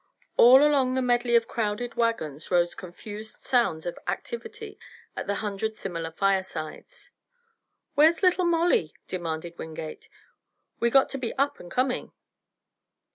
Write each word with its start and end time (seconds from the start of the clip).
All 0.35 0.65
along 0.65 0.95
the 0.95 1.01
medley 1.03 1.35
of 1.35 1.47
crowded 1.47 1.93
wagons 1.93 2.49
rose 2.49 2.73
confused 2.73 3.41
sounds 3.41 3.85
of 3.85 3.99
activity 4.07 4.79
at 5.15 5.29
a 5.29 5.35
hundred 5.35 5.75
similar 5.75 6.09
firesides. 6.09 7.11
"Where's 7.93 8.23
Little 8.23 8.45
Molly?" 8.45 8.95
demanded 9.07 9.59
Wingate. 9.59 10.09
"We 10.79 10.89
got 10.89 11.09
to 11.09 11.19
be 11.19 11.33
up 11.37 11.59
and 11.59 11.69
coming." 11.69 12.13